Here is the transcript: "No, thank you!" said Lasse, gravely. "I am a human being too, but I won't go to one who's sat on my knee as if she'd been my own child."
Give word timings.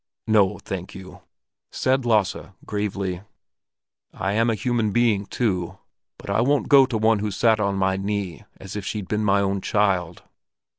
"No, 0.25 0.57
thank 0.57 0.95
you!" 0.95 1.21
said 1.71 2.05
Lasse, 2.07 2.35
gravely. 2.65 3.21
"I 4.11 4.31
am 4.33 4.49
a 4.49 4.55
human 4.55 4.89
being 4.89 5.27
too, 5.27 5.77
but 6.17 6.27
I 6.27 6.41
won't 6.41 6.69
go 6.69 6.87
to 6.87 6.97
one 6.97 7.19
who's 7.19 7.37
sat 7.37 7.59
on 7.59 7.75
my 7.75 7.97
knee 7.97 8.43
as 8.59 8.75
if 8.75 8.83
she'd 8.83 9.07
been 9.07 9.23
my 9.23 9.41
own 9.41 9.61
child." 9.61 10.23